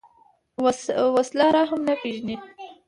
وسله 1.41 1.47
رحم 1.57 1.79
نه 1.87 1.95
پېژني 2.01 2.35